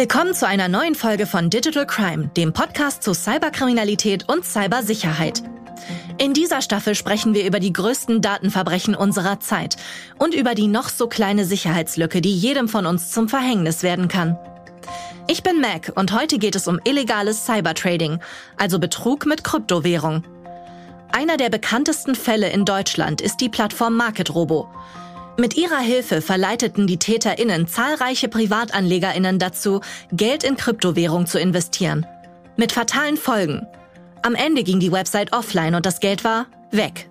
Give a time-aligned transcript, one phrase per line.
[0.00, 5.42] Willkommen zu einer neuen Folge von Digital Crime, dem Podcast zu Cyberkriminalität und Cybersicherheit.
[6.16, 9.76] In dieser Staffel sprechen wir über die größten Datenverbrechen unserer Zeit
[10.16, 14.38] und über die noch so kleine Sicherheitslücke, die jedem von uns zum Verhängnis werden kann.
[15.28, 18.20] Ich bin Mac und heute geht es um illegales Cybertrading,
[18.56, 20.24] also Betrug mit Kryptowährung.
[21.12, 24.66] Einer der bekanntesten Fälle in Deutschland ist die Plattform MarketRobo.
[25.40, 29.80] Mit ihrer Hilfe verleiteten die TäterInnen zahlreiche PrivatanlegerInnen dazu,
[30.12, 32.04] Geld in Kryptowährung zu investieren.
[32.58, 33.66] Mit fatalen Folgen.
[34.20, 37.08] Am Ende ging die Website offline und das Geld war weg.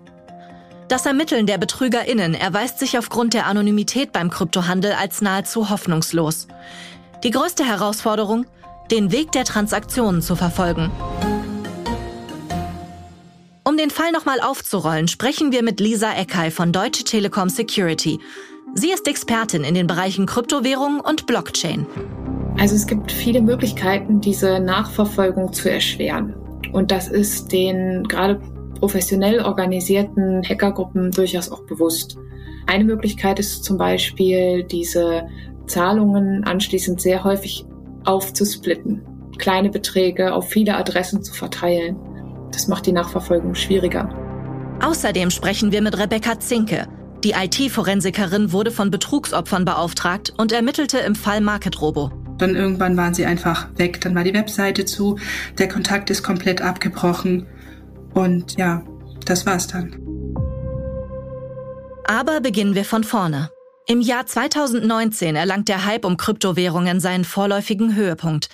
[0.86, 6.46] Das Ermitteln der BetrügerInnen erweist sich aufgrund der Anonymität beim Kryptohandel als nahezu hoffnungslos.
[7.24, 8.46] Die größte Herausforderung?
[8.92, 10.92] Den Weg der Transaktionen zu verfolgen.
[13.70, 18.18] Um den Fall nochmal aufzurollen, sprechen wir mit Lisa Eckay von Deutsche Telekom Security.
[18.74, 21.86] Sie ist Expertin in den Bereichen Kryptowährung und Blockchain.
[22.58, 26.34] Also es gibt viele Möglichkeiten, diese Nachverfolgung zu erschweren.
[26.72, 28.40] Und das ist den gerade
[28.80, 32.18] professionell organisierten Hackergruppen durchaus auch bewusst.
[32.66, 35.28] Eine Möglichkeit ist zum Beispiel, diese
[35.68, 37.64] Zahlungen anschließend sehr häufig
[38.04, 39.02] aufzusplitten,
[39.38, 42.09] kleine Beträge auf viele Adressen zu verteilen.
[42.52, 44.08] Das macht die Nachverfolgung schwieriger.
[44.82, 46.86] Außerdem sprechen wir mit Rebecca Zinke.
[47.22, 52.10] Die IT-Forensikerin wurde von Betrugsopfern beauftragt und ermittelte im Fall MarketRobo.
[52.38, 54.00] Dann irgendwann waren sie einfach weg.
[54.00, 55.18] Dann war die Webseite zu,
[55.58, 57.46] der Kontakt ist komplett abgebrochen.
[58.14, 58.82] Und ja,
[59.26, 59.96] das war's dann.
[62.06, 63.50] Aber beginnen wir von vorne.
[63.86, 68.48] Im Jahr 2019 erlangt der Hype um Kryptowährungen seinen vorläufigen Höhepunkt.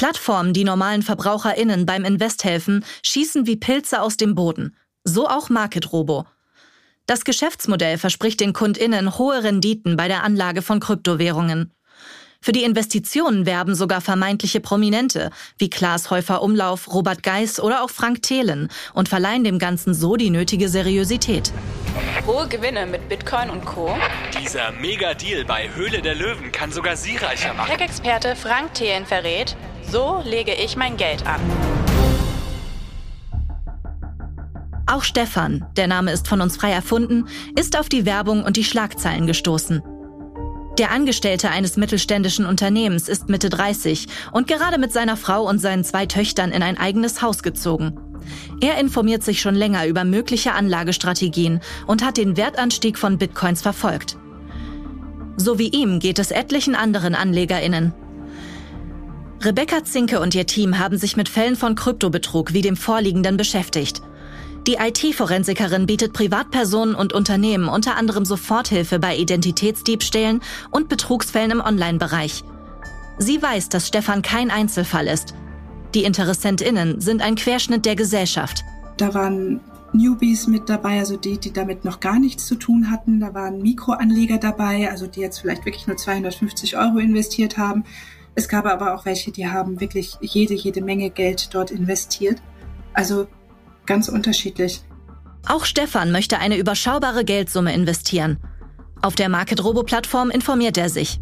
[0.00, 4.74] Plattformen, die normalen VerbraucherInnen beim Invest helfen, schießen wie Pilze aus dem Boden.
[5.04, 6.24] So auch MarketRobo.
[7.04, 11.74] Das Geschäftsmodell verspricht den KundInnen hohe Renditen bei der Anlage von Kryptowährungen.
[12.40, 15.28] Für die Investitionen werben sogar vermeintliche Prominente
[15.58, 20.16] wie Klaas Häufer Umlauf, Robert Geis oder auch Frank Thelen und verleihen dem Ganzen so
[20.16, 21.52] die nötige Seriosität.
[22.26, 23.94] Hohe Gewinne mit Bitcoin und Co.
[24.42, 27.70] Dieser Mega-Deal bei Höhle der Löwen kann sogar Sie reicher machen.
[27.70, 29.54] Tech-Experte Frank Thelen verrät,
[29.90, 31.40] so lege ich mein Geld an.
[34.86, 38.64] Auch Stefan, der Name ist von uns frei erfunden, ist auf die Werbung und die
[38.64, 39.82] Schlagzeilen gestoßen.
[40.78, 45.84] Der Angestellte eines mittelständischen Unternehmens ist Mitte 30 und gerade mit seiner Frau und seinen
[45.84, 47.98] zwei Töchtern in ein eigenes Haus gezogen.
[48.60, 54.16] Er informiert sich schon länger über mögliche Anlagestrategien und hat den Wertanstieg von Bitcoins verfolgt.
[55.36, 57.94] So wie ihm geht es etlichen anderen Anlegerinnen.
[59.42, 64.02] Rebecca Zinke und ihr Team haben sich mit Fällen von Kryptobetrug wie dem vorliegenden beschäftigt.
[64.66, 72.44] Die IT-Forensikerin bietet Privatpersonen und Unternehmen unter anderem Soforthilfe bei Identitätsdiebstählen und Betrugsfällen im Online-Bereich.
[73.16, 75.32] Sie weiß, dass Stefan kein Einzelfall ist.
[75.94, 78.62] Die InteressentInnen sind ein Querschnitt der Gesellschaft.
[78.98, 79.60] Da waren
[79.94, 83.20] Newbies mit dabei, also die, die damit noch gar nichts zu tun hatten.
[83.20, 87.84] Da waren Mikroanleger dabei, also die jetzt vielleicht wirklich nur 250 Euro investiert haben.
[88.34, 92.40] Es gab aber auch welche, die haben wirklich jede, jede Menge Geld dort investiert.
[92.94, 93.26] Also
[93.86, 94.82] ganz unterschiedlich.
[95.46, 98.38] Auch Stefan möchte eine überschaubare Geldsumme investieren.
[99.02, 101.20] Auf der MarketRobo-Plattform informiert er sich.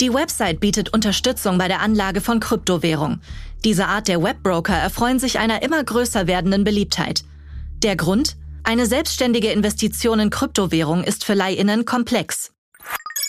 [0.00, 3.20] Die Website bietet Unterstützung bei der Anlage von Kryptowährung.
[3.64, 7.24] Diese Art der Webbroker erfreuen sich einer immer größer werdenden Beliebtheit.
[7.82, 8.36] Der Grund?
[8.62, 12.52] Eine selbstständige Investition in Kryptowährung ist für Leihinnen komplex.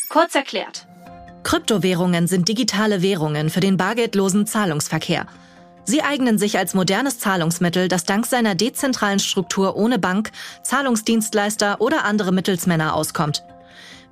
[0.09, 0.88] Kurz erklärt.
[1.47, 5.28] Kryptowährungen sind digitale Währungen für den bargeldlosen Zahlungsverkehr.
[5.85, 10.31] Sie eignen sich als modernes Zahlungsmittel, das dank seiner dezentralen Struktur ohne Bank,
[10.63, 13.44] Zahlungsdienstleister oder andere Mittelsmänner auskommt.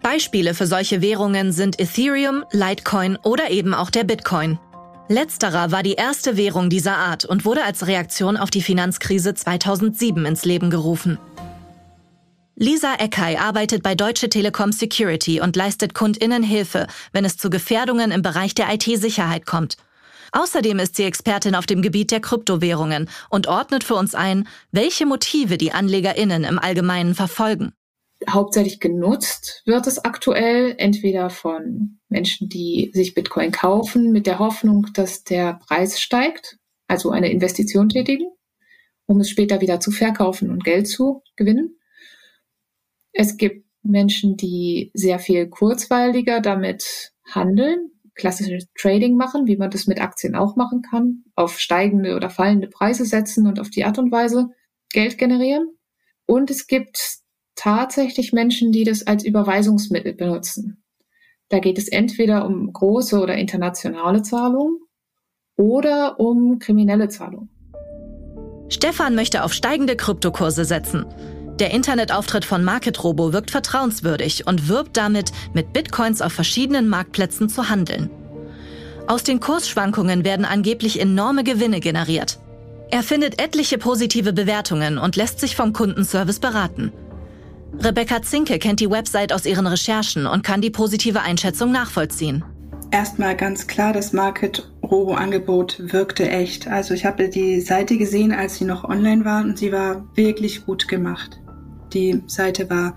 [0.02, 4.58] Beispiele für solche Währungen sind Ethereum, Litecoin oder eben auch der Bitcoin.
[5.10, 10.26] Letzterer war die erste Währung dieser Art und wurde als Reaktion auf die Finanzkrise 2007
[10.26, 11.20] ins Leben gerufen.
[12.58, 18.12] Lisa Eckay arbeitet bei Deutsche Telekom Security und leistet KundInnen Hilfe, wenn es zu Gefährdungen
[18.12, 19.76] im Bereich der IT-Sicherheit kommt.
[20.32, 25.06] Außerdem ist sie Expertin auf dem Gebiet der Kryptowährungen und ordnet für uns ein, welche
[25.06, 27.74] Motive die AnlegerInnen im Allgemeinen verfolgen.
[28.30, 34.88] Hauptsächlich genutzt wird es aktuell entweder von Menschen, die sich Bitcoin kaufen, mit der Hoffnung,
[34.94, 36.58] dass der Preis steigt,
[36.88, 38.30] also eine Investition tätigen,
[39.08, 41.76] um es später wieder zu verkaufen und Geld zu gewinnen
[43.16, 49.88] es gibt Menschen, die sehr viel kurzweiliger damit handeln, klassisches Trading machen, wie man das
[49.88, 53.98] mit Aktien auch machen kann, auf steigende oder fallende Preise setzen und auf die Art
[53.98, 54.50] und Weise
[54.92, 55.70] Geld generieren.
[56.26, 57.20] Und es gibt
[57.56, 60.84] tatsächlich Menschen, die das als Überweisungsmittel benutzen.
[61.50, 64.80] Da geht es entweder um große oder internationale Zahlungen
[65.56, 67.50] oder um kriminelle Zahlungen.
[68.68, 71.06] Stefan möchte auf steigende Kryptokurse setzen.
[71.60, 77.70] Der Internetauftritt von MarketRobo wirkt vertrauenswürdig und wirbt damit, mit Bitcoins auf verschiedenen Marktplätzen zu
[77.70, 78.10] handeln.
[79.08, 82.40] Aus den Kursschwankungen werden angeblich enorme Gewinne generiert.
[82.92, 86.92] Er findet etliche positive Bewertungen und lässt sich vom Kundenservice beraten.
[87.80, 92.44] Rebecca Zinke kennt die Website aus ihren Recherchen und kann die positive Einschätzung nachvollziehen.
[92.92, 96.68] Erstmal ganz klar, das Market-Robo-Angebot wirkte echt.
[96.68, 100.66] Also ich habe die Seite gesehen, als sie noch online war und sie war wirklich
[100.66, 101.40] gut gemacht.
[101.96, 102.96] Die Seite war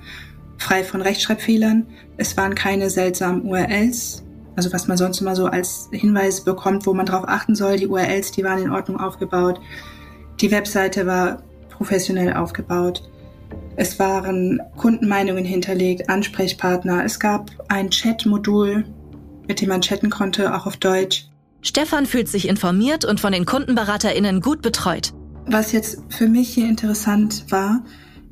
[0.59, 1.87] frei von Rechtschreibfehlern.
[2.17, 4.25] Es waren keine seltsamen URLs,
[4.57, 7.77] also was man sonst immer so als Hinweis bekommt, wo man darauf achten soll.
[7.77, 9.61] Die URLs, die waren in Ordnung aufgebaut.
[10.41, 13.09] Die Webseite war professionell aufgebaut.
[13.77, 17.05] Es waren Kundenmeinungen hinterlegt, Ansprechpartner.
[17.05, 18.85] Es gab ein Chat-Modul,
[19.47, 21.29] mit dem man chatten konnte, auch auf Deutsch.
[21.63, 25.13] Stefan fühlt sich informiert und von den KundenberaterInnen gut betreut.
[25.47, 27.83] Was jetzt für mich hier interessant war,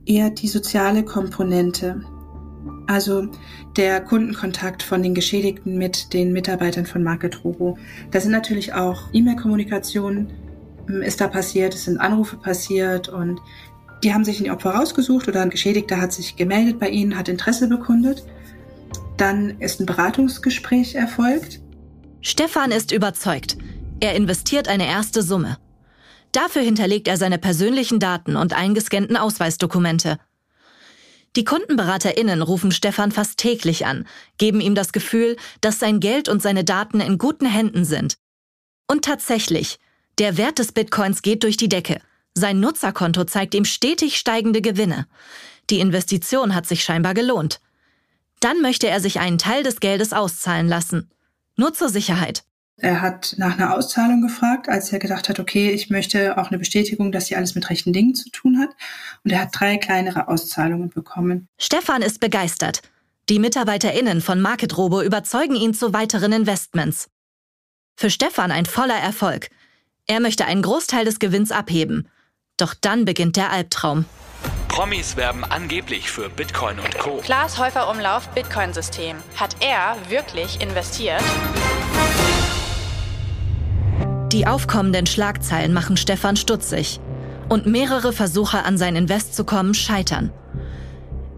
[0.06, 2.02] eher die soziale Komponente.
[2.86, 3.28] Also
[3.76, 7.76] der Kundenkontakt von den Geschädigten mit den Mitarbeitern von Market Robo.
[8.10, 10.32] Da sind natürlich auch E-Mail-Kommunikationen
[10.88, 13.40] ähm, ist da passiert, es sind Anrufe passiert und
[14.04, 17.28] die haben sich ein Opfer rausgesucht oder ein Geschädigter hat sich gemeldet bei ihnen, hat
[17.28, 18.24] Interesse bekundet.
[19.16, 21.60] Dann ist ein Beratungsgespräch erfolgt.
[22.20, 23.56] Stefan ist überzeugt.
[24.00, 25.56] Er investiert eine erste Summe.
[26.36, 30.18] Dafür hinterlegt er seine persönlichen Daten und eingescannten Ausweisdokumente.
[31.34, 34.06] Die KundenberaterInnen rufen Stefan fast täglich an,
[34.36, 38.18] geben ihm das Gefühl, dass sein Geld und seine Daten in guten Händen sind.
[38.86, 39.78] Und tatsächlich,
[40.18, 42.02] der Wert des Bitcoins geht durch die Decke.
[42.34, 45.06] Sein Nutzerkonto zeigt ihm stetig steigende Gewinne.
[45.70, 47.62] Die Investition hat sich scheinbar gelohnt.
[48.40, 51.10] Dann möchte er sich einen Teil des Geldes auszahlen lassen.
[51.56, 52.44] Nur zur Sicherheit.
[52.78, 56.58] Er hat nach einer Auszahlung gefragt, als er gedacht hat, okay, ich möchte auch eine
[56.58, 58.70] Bestätigung, dass hier alles mit rechten Dingen zu tun hat.
[59.25, 61.49] Und er hat drei kleinere Auszahlungen bekommen.
[61.58, 62.82] Stefan ist begeistert.
[63.31, 67.08] Die MitarbeiterInnen von MarketRobo überzeugen ihn zu weiteren Investments.
[67.96, 69.49] Für Stefan ein voller Erfolg.
[70.06, 72.08] Er möchte einen Großteil des Gewinns abheben.
[72.58, 74.05] Doch dann beginnt der Albtraum.
[74.69, 77.17] Promis werben angeblich für Bitcoin und Co.
[77.25, 79.17] Klaas Häufer Umlauf Bitcoin-System.
[79.37, 81.23] Hat er wirklich investiert?
[84.36, 87.00] Die aufkommenden Schlagzeilen machen Stefan stutzig.
[87.48, 90.30] Und mehrere Versuche an sein Invest zu kommen scheitern.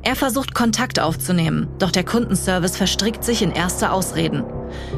[0.02, 4.42] Er versucht Kontakt aufzunehmen, doch der Kundenservice verstrickt sich in erste Ausreden.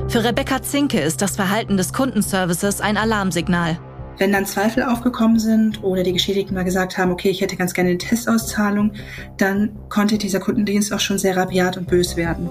[0.09, 3.79] Für Rebecca Zinke ist das Verhalten des Kundenservices ein Alarmsignal.
[4.17, 7.75] Wenn dann Zweifel aufgekommen sind oder die Geschädigten mal gesagt haben, okay, ich hätte ganz
[7.75, 8.93] gerne eine Testauszahlung,
[9.37, 12.49] dann konnte dieser Kundendienst auch schon sehr rabiat und bös werden.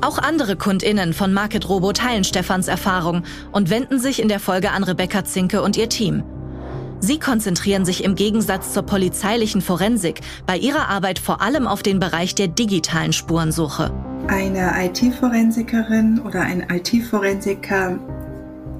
[0.00, 4.70] Auch andere KundInnen von Market Robo teilen Stefans Erfahrung und wenden sich in der Folge
[4.70, 6.22] an Rebecca Zinke und ihr Team.
[7.00, 11.98] Sie konzentrieren sich im Gegensatz zur polizeilichen Forensik bei ihrer Arbeit vor allem auf den
[11.98, 13.92] Bereich der digitalen Spurensuche.
[14.28, 17.98] Eine IT-Forensikerin oder ein IT-Forensiker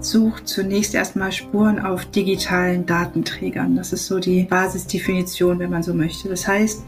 [0.01, 3.75] sucht zunächst erstmal Spuren auf digitalen Datenträgern.
[3.75, 6.29] Das ist so die Basisdefinition, wenn man so möchte.
[6.29, 6.85] Das heißt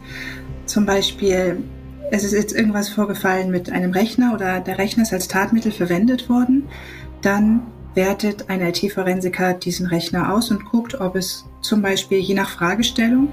[0.65, 1.61] zum Beispiel,
[2.11, 6.29] es ist jetzt irgendwas vorgefallen mit einem Rechner oder der Rechner ist als Tatmittel verwendet
[6.29, 6.67] worden,
[7.21, 7.61] dann
[7.95, 13.29] wertet ein IT-Forensiker diesen Rechner aus und guckt, ob es zum Beispiel je nach Fragestellung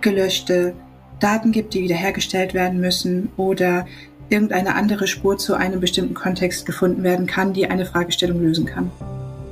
[0.00, 0.74] gelöschte
[1.20, 3.86] Daten gibt, die wiederhergestellt werden müssen oder
[4.30, 8.90] irgendeine andere Spur zu einem bestimmten Kontext gefunden werden kann, die eine Fragestellung lösen kann.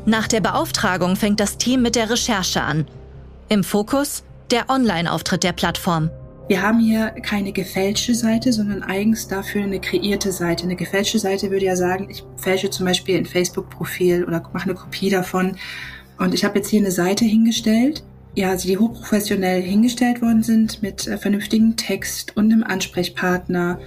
[0.06, 2.86] Nach der Beauftragung fängt das Team mit der Recherche an.
[3.50, 6.10] Im Fokus der Online-Auftritt der Plattform.
[6.50, 10.64] Wir haben hier keine gefälschte Seite, sondern eigens dafür eine kreierte Seite.
[10.64, 14.74] Eine gefälschte Seite würde ja sagen, ich fälsche zum Beispiel ein Facebook-Profil oder mache eine
[14.74, 15.54] Kopie davon.
[16.18, 18.02] Und ich habe jetzt hier eine Seite hingestellt,
[18.34, 23.78] ja, die hochprofessionell hingestellt worden sind mit äh, vernünftigem Text und einem Ansprechpartner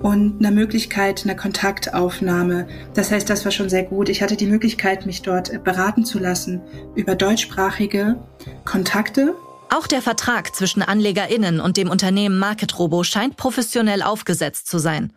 [0.00, 2.66] und einer Möglichkeit einer Kontaktaufnahme.
[2.94, 4.08] Das heißt, das war schon sehr gut.
[4.08, 6.62] Ich hatte die Möglichkeit, mich dort beraten zu lassen
[6.96, 8.16] über deutschsprachige
[8.64, 9.36] Kontakte.
[9.74, 15.14] Auch der Vertrag zwischen AnlegerInnen und dem Unternehmen MarketRobo scheint professionell aufgesetzt zu sein.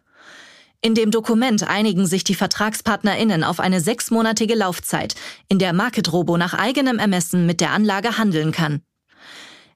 [0.79, 5.15] In dem Dokument einigen sich die VertragspartnerInnen auf eine sechsmonatige Laufzeit,
[5.49, 8.81] in der MarketRobo nach eigenem Ermessen mit der Anlage handeln kann.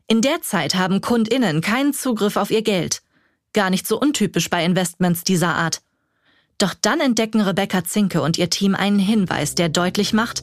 [0.07, 3.01] In der Zeit haben KundInnen keinen Zugriff auf ihr Geld.
[3.51, 5.81] Gar nicht so untypisch bei Investments dieser Art.
[6.57, 10.41] Doch dann entdecken Rebecca Zinke und ihr Team einen Hinweis, der deutlich macht,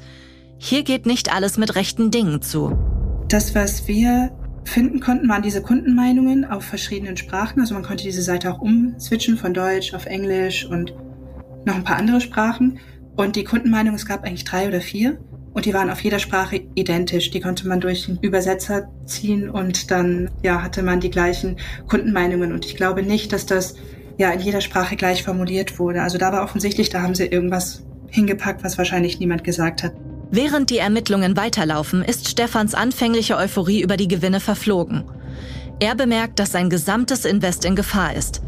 [0.58, 2.95] hier geht nicht alles mit rechten Dingen zu.
[3.28, 4.30] Das, was wir
[4.64, 7.60] finden konnten, waren diese Kundenmeinungen auf verschiedenen Sprachen.
[7.60, 10.94] Also man konnte diese Seite auch umswitchen von Deutsch auf Englisch und
[11.64, 12.78] noch ein paar andere Sprachen.
[13.16, 15.18] Und die Kundenmeinung, es gab eigentlich drei oder vier.
[15.54, 17.30] Und die waren auf jeder Sprache identisch.
[17.30, 21.56] Die konnte man durch einen Übersetzer ziehen und dann ja, hatte man die gleichen
[21.88, 22.52] Kundenmeinungen.
[22.52, 23.74] Und ich glaube nicht, dass das
[24.18, 26.02] ja in jeder Sprache gleich formuliert wurde.
[26.02, 29.94] Also da war offensichtlich, da haben sie irgendwas hingepackt, was wahrscheinlich niemand gesagt hat.
[30.30, 35.04] Während die Ermittlungen weiterlaufen, ist Stefans anfängliche Euphorie über die Gewinne verflogen.
[35.78, 38.42] Er bemerkt, dass sein gesamtes Invest in Gefahr ist.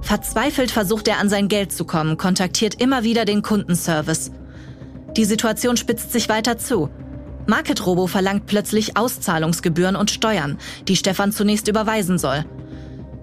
[0.00, 4.30] Verzweifelt versucht er an sein Geld zu kommen, kontaktiert immer wieder den Kundenservice.
[5.16, 6.88] Die Situation spitzt sich weiter zu.
[7.46, 10.58] MarketRobo verlangt plötzlich Auszahlungsgebühren und Steuern,
[10.88, 12.44] die Stefan zunächst überweisen soll.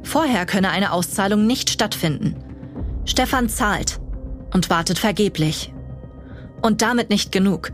[0.04, 2.36] Vorher könne eine Auszahlung nicht stattfinden.
[3.06, 4.00] Stefan zahlt
[4.54, 5.74] und wartet vergeblich.
[6.62, 7.72] Und damit nicht genug.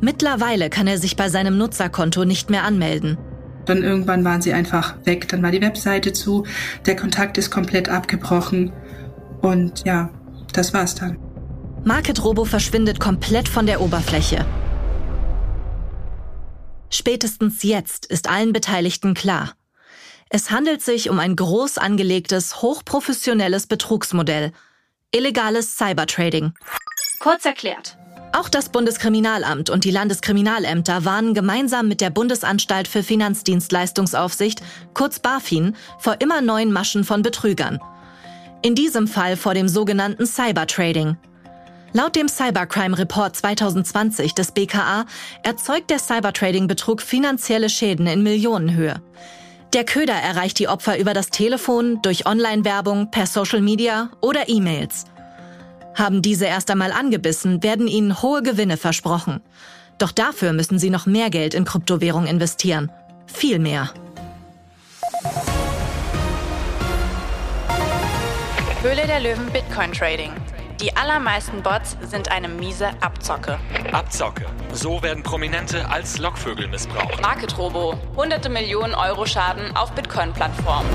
[0.00, 3.16] Mittlerweile kann er sich bei seinem Nutzerkonto nicht mehr anmelden.
[3.64, 5.28] Dann irgendwann waren sie einfach weg.
[5.28, 6.46] Dann war die Webseite zu,
[6.86, 8.72] der Kontakt ist komplett abgebrochen.
[9.42, 10.10] Und ja,
[10.52, 11.18] das war's dann.
[11.84, 14.44] Market Robo verschwindet komplett von der Oberfläche.
[16.90, 19.52] Spätestens jetzt ist allen Beteiligten klar.
[20.28, 24.52] Es handelt sich um ein groß angelegtes, hochprofessionelles Betrugsmodell.
[25.12, 26.52] Illegales Cybertrading.
[27.20, 27.96] Kurz erklärt.
[28.36, 34.60] Auch das Bundeskriminalamt und die Landeskriminalämter warnen gemeinsam mit der Bundesanstalt für Finanzdienstleistungsaufsicht,
[34.92, 37.80] kurz BaFin, vor immer neuen Maschen von Betrügern.
[38.60, 41.16] In diesem Fall vor dem sogenannten Cybertrading.
[41.94, 45.06] Laut dem Cybercrime Report 2020 des BKA
[45.42, 49.00] erzeugt der Cybertrading-Betrug finanzielle Schäden in Millionenhöhe.
[49.72, 55.06] Der Köder erreicht die Opfer über das Telefon, durch Online-Werbung, per Social Media oder E-Mails.
[55.96, 59.40] Haben diese erst einmal angebissen, werden ihnen hohe Gewinne versprochen.
[59.96, 62.92] Doch dafür müssen sie noch mehr Geld in Kryptowährung investieren.
[63.26, 63.90] Viel mehr.
[68.82, 70.32] Höhle der Löwen Bitcoin Trading.
[70.82, 73.58] Die allermeisten Bots sind eine miese Abzocke.
[73.92, 74.44] Abzocke.
[74.74, 77.22] So werden Prominente als Lockvögel missbraucht.
[77.22, 77.98] Market Robo.
[78.14, 80.90] Hunderte Millionen Euro Schaden auf Bitcoin-Plattformen.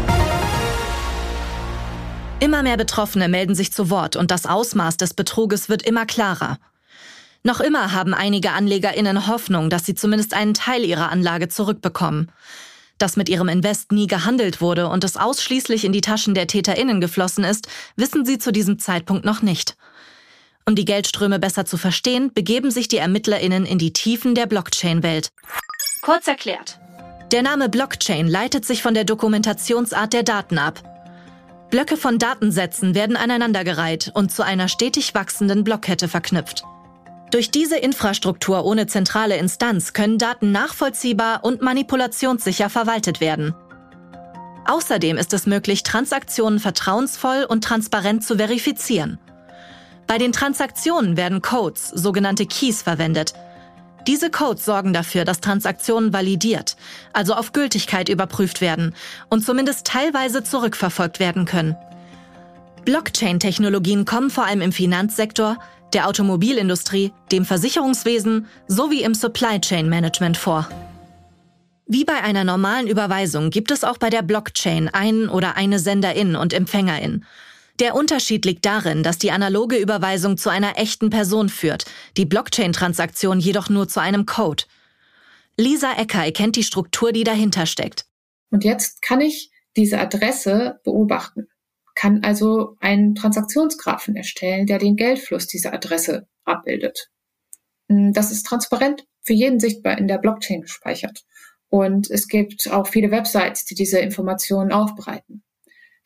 [2.42, 6.58] Immer mehr Betroffene melden sich zu Wort und das Ausmaß des Betruges wird immer klarer.
[7.44, 12.32] Noch immer haben einige AnlegerInnen Hoffnung, dass sie zumindest einen Teil ihrer Anlage zurückbekommen.
[12.98, 17.00] Dass mit ihrem Invest nie gehandelt wurde und es ausschließlich in die Taschen der TäterInnen
[17.00, 19.78] geflossen ist, wissen sie zu diesem Zeitpunkt noch nicht.
[20.66, 25.30] Um die Geldströme besser zu verstehen, begeben sich die ErmittlerInnen in die Tiefen der Blockchain-Welt.
[26.02, 26.80] Kurz erklärt.
[27.32, 30.91] Der Name Blockchain leitet sich von der Dokumentationsart der Daten ab.
[31.72, 36.64] Blöcke von Datensätzen werden aneinandergereiht und zu einer stetig wachsenden Blockkette verknüpft.
[37.32, 43.56] Durch diese Infrastruktur ohne zentrale Instanz können Daten nachvollziehbar und manipulationssicher verwaltet werden.
[44.68, 49.18] Außerdem ist es möglich, Transaktionen vertrauensvoll und transparent zu verifizieren.
[50.08, 53.34] Bei den Transaktionen werden Codes, sogenannte Keys, verwendet–
[54.08, 56.76] diese Codes sorgen dafür, dass Transaktionen validiert,
[57.14, 58.96] also auf Gültigkeit überprüft werden
[59.30, 61.76] und zumindest teilweise zurückverfolgt werden können.
[62.86, 65.58] Blockchain-Technologien kommen vor allem im Finanzsektor,
[65.94, 70.68] der Automobilindustrie, dem Versicherungswesen sowie im Supply Chain Management vor.
[71.86, 76.38] Wie bei einer normalen Überweisung gibt es auch bei der Blockchain einen oder eine Senderin
[76.38, 77.26] und Empfängerin.
[77.82, 81.86] Der Unterschied liegt darin, dass die analoge Überweisung zu einer echten Person führt,
[82.16, 84.66] die Blockchain-Transaktion jedoch nur zu einem Code.
[85.58, 88.06] Lisa Ecker erkennt die Struktur, die dahinter steckt.
[88.52, 91.48] Und jetzt kann ich diese Adresse beobachten,
[91.96, 97.10] kann also einen Transaktionsgraphen erstellen, der den Geldfluss dieser Adresse abbildet.
[97.90, 101.24] Hm, das ist transparent für jeden sichtbar in der Blockchain gespeichert.
[101.68, 105.41] Und es gibt auch viele Websites, die diese Informationen aufbereiten.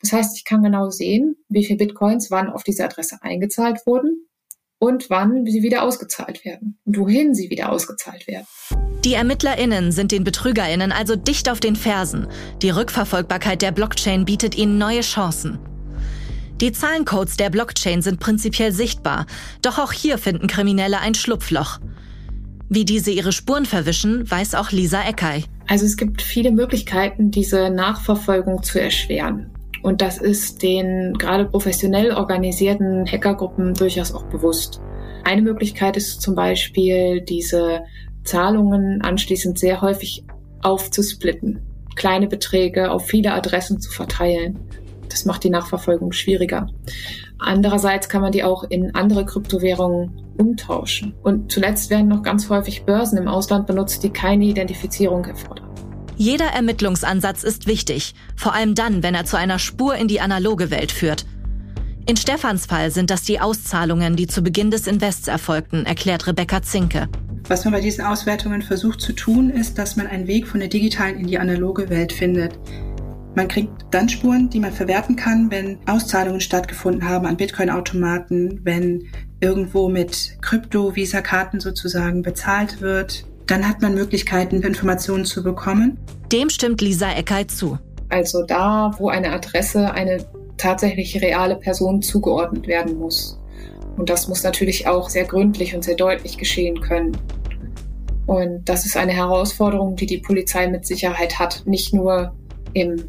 [0.06, 4.28] Das heißt, ich kann genau sehen, wie viele Bitcoins wann auf diese Adresse eingezahlt wurden
[4.78, 8.46] und wann sie wieder ausgezahlt werden und wohin sie wieder ausgezahlt werden.
[9.04, 12.28] Die ErmittlerInnen sind den BetrügerInnen also dicht auf den Fersen.
[12.62, 15.58] Die Rückverfolgbarkeit der Blockchain bietet ihnen neue Chancen.
[16.60, 19.26] Die Zahlencodes der Blockchain sind prinzipiell sichtbar,
[19.60, 21.80] doch auch hier finden Kriminelle ein Schlupfloch.
[22.68, 25.42] Wie diese ihre Spuren verwischen, weiß auch Lisa Eckei.
[25.66, 29.50] Also es gibt viele Möglichkeiten, diese Nachverfolgung zu erschweren.
[29.86, 34.80] Und das ist den gerade professionell organisierten Hackergruppen durchaus auch bewusst.
[35.22, 37.82] Eine Möglichkeit ist zum Beispiel, diese
[38.24, 40.24] Zahlungen anschließend sehr häufig
[40.60, 41.60] aufzusplitten,
[41.94, 44.58] kleine Beträge auf viele Adressen zu verteilen.
[45.08, 46.66] Das macht die Nachverfolgung schwieriger.
[47.38, 51.14] Andererseits kann man die auch in andere Kryptowährungen umtauschen.
[51.22, 55.65] Und zuletzt werden noch ganz häufig Börsen im Ausland benutzt, die keine Identifizierung erfordern.
[56.18, 60.70] Jeder Ermittlungsansatz ist wichtig, vor allem dann, wenn er zu einer Spur in die analoge
[60.70, 61.26] Welt führt.
[62.08, 66.62] In Stefans Fall sind das die Auszahlungen, die zu Beginn des Invests erfolgten, erklärt Rebecca
[66.62, 67.08] Zinke.
[67.48, 70.70] Was man bei diesen Auswertungen versucht zu tun, ist, dass man einen Weg von der
[70.70, 72.58] digitalen in die analoge Welt findet.
[73.34, 79.08] Man kriegt dann Spuren, die man verwerten kann, wenn Auszahlungen stattgefunden haben an Bitcoin-Automaten, wenn
[79.40, 83.26] irgendwo mit Krypto-Visa-Karten sozusagen bezahlt wird.
[83.46, 85.98] Dann hat man Möglichkeiten, Informationen zu bekommen.
[86.32, 87.78] Dem stimmt Lisa Eckheit zu.
[88.08, 90.24] Also da, wo eine Adresse eine
[90.56, 93.38] tatsächlich reale Person zugeordnet werden muss.
[93.96, 97.16] Und das muss natürlich auch sehr gründlich und sehr deutlich geschehen können.
[98.26, 102.34] Und das ist eine Herausforderung, die die Polizei mit Sicherheit hat, nicht nur
[102.72, 103.04] im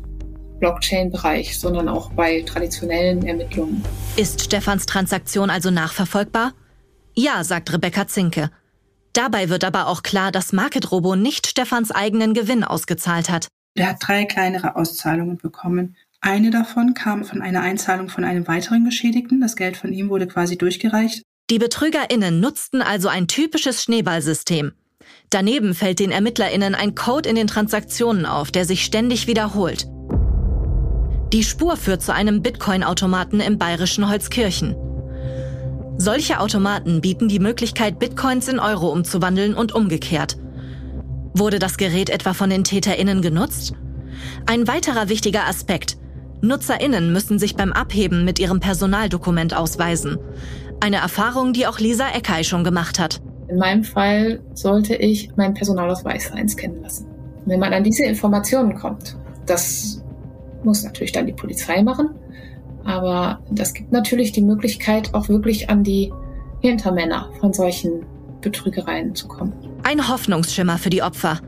[0.59, 3.83] Blockchain-Bereich, sondern auch bei traditionellen Ermittlungen.
[4.15, 6.53] Ist Stefans Transaktion also nachverfolgbar?
[7.15, 8.51] Ja, sagt Rebecca Zinke.
[9.17, 13.47] Dabei wird aber auch klar, dass Market Robo nicht Stefans eigenen Gewinn ausgezahlt hat.
[13.73, 15.95] Er hat drei kleinere Auszahlungen bekommen.
[16.21, 19.41] Eine davon kam von einer Einzahlung von einem weiteren Geschädigten.
[19.41, 21.23] Das Geld von ihm wurde quasi durchgereicht.
[21.49, 24.73] Die BetrügerInnen nutzten also ein typisches Schneeballsystem.
[25.31, 29.87] Daneben fällt den ErmittlerInnen ein Code in den Transaktionen auf, der sich ständig wiederholt.
[31.33, 34.75] Die Spur führt zu einem Bitcoin-Automaten im bayerischen Holzkirchen.
[35.99, 40.37] Solche Automaten bieten die Möglichkeit, Bitcoins in Euro umzuwandeln und umgekehrt.
[41.33, 43.73] Wurde das Gerät etwa von den TäterInnen genutzt?
[44.45, 45.97] Ein weiterer wichtiger Aspekt.
[46.41, 50.19] NutzerInnen müssen sich beim Abheben mit ihrem Personaldokument ausweisen.
[50.79, 53.19] Eine Erfahrung, die auch Lisa Eckei schon gemacht hat.
[53.47, 57.07] In meinem Fall sollte ich meinen Personalausweis einscannen lassen.
[57.45, 60.03] Wenn man an diese Informationen kommt, das
[60.63, 62.09] muss natürlich dann die Polizei machen,
[62.87, 66.11] aber das gibt natürlich die Möglichkeit, auch wirklich an die
[66.61, 68.05] Hintermänner von solchen
[68.41, 69.53] Betrügereien zu kommen.
[69.83, 71.39] Ein Hoffnungsschimmer für die Opfer.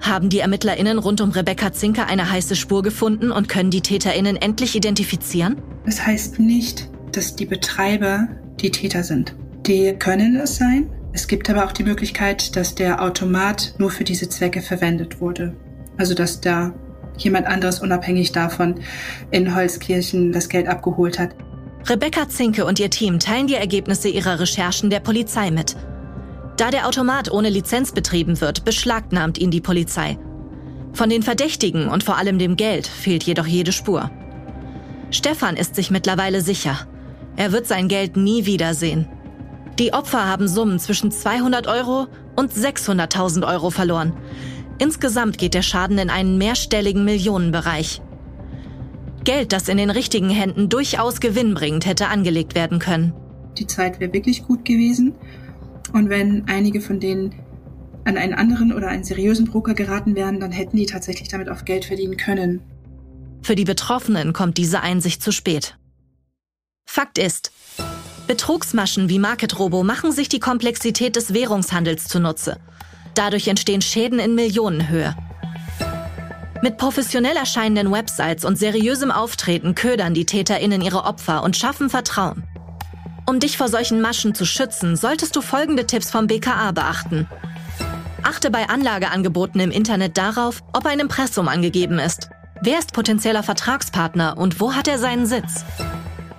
[0.00, 4.36] Haben die ErmittlerInnen rund um Rebecca Zinke eine heiße Spur gefunden und können die TäterInnen
[4.36, 5.60] endlich identifizieren?
[5.84, 8.28] Das heißt nicht, dass die Betreiber
[8.60, 9.34] die Täter sind.
[9.66, 10.88] Die können es sein.
[11.12, 15.54] Es gibt aber auch die Möglichkeit, dass der Automat nur für diese Zwecke verwendet wurde.
[15.98, 16.72] Also dass da
[17.18, 18.76] jemand anderes unabhängig davon
[19.30, 21.34] in Holzkirchen das Geld abgeholt hat.
[21.86, 25.76] Rebecca Zinke und ihr Team teilen die Ergebnisse ihrer Recherchen der Polizei mit.
[26.56, 30.18] Da der Automat ohne Lizenz betrieben wird, beschlagnahmt ihn die Polizei.
[30.92, 34.10] Von den Verdächtigen und vor allem dem Geld fehlt jedoch jede Spur.
[35.10, 36.76] Stefan ist sich mittlerweile sicher.
[37.36, 39.08] Er wird sein Geld nie wiedersehen.
[39.78, 44.12] Die Opfer haben Summen zwischen 200 Euro und 600.000 Euro verloren.
[44.78, 48.00] Insgesamt geht der Schaden in einen mehrstelligen Millionenbereich.
[49.24, 53.12] Geld, das in den richtigen Händen durchaus gewinnbringend hätte angelegt werden können.
[53.58, 55.14] Die Zeit wäre wirklich gut gewesen.
[55.92, 57.34] Und wenn einige von denen
[58.04, 61.64] an einen anderen oder einen seriösen Broker geraten wären, dann hätten die tatsächlich damit auf
[61.64, 62.62] Geld verdienen können.
[63.42, 65.76] Für die Betroffenen kommt diese Einsicht zu spät.
[66.86, 67.52] Fakt ist,
[68.26, 72.58] Betrugsmaschen wie Market Robo machen sich die Komplexität des Währungshandels zunutze.
[73.18, 75.16] Dadurch entstehen Schäden in Millionenhöhe.
[76.62, 82.44] Mit professionell erscheinenden Websites und seriösem Auftreten ködern die TäterInnen ihre Opfer und schaffen Vertrauen.
[83.26, 87.28] Um dich vor solchen Maschen zu schützen, solltest du folgende Tipps vom BKA beachten.
[88.22, 92.30] Achte bei Anlageangeboten im Internet darauf, ob ein Impressum angegeben ist.
[92.62, 95.64] Wer ist potenzieller Vertragspartner und wo hat er seinen Sitz?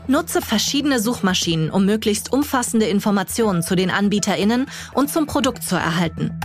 [0.10, 6.40] Nutze verschiedene Suchmaschinen, um möglichst umfassende Informationen zu den AnbieterInnen und zum Produkt zu erhalten.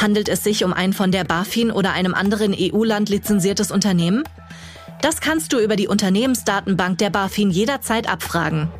[0.00, 4.24] Handelt es sich um ein von der BaFin oder einem anderen EU-Land lizenziertes Unternehmen?
[5.02, 8.70] Das kannst du über die Unternehmensdatenbank der BaFin jederzeit abfragen.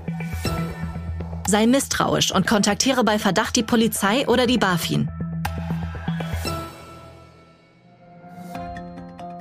[1.47, 5.11] Sei misstrauisch und kontaktiere bei Verdacht die Polizei oder die BaFin.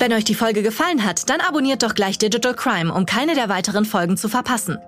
[0.02, 3.50] Wenn euch die Folge gefallen hat, dann abonniert doch gleich Digital Crime, um keine der
[3.50, 4.80] weiteren Folgen zu verpassen.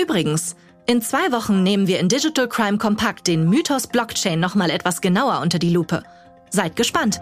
[0.00, 0.54] Übrigens,
[0.86, 5.40] in zwei Wochen nehmen wir in Digital Crime Kompakt den Mythos Blockchain nochmal etwas genauer
[5.40, 6.04] unter die Lupe.
[6.50, 7.20] Seid gespannt!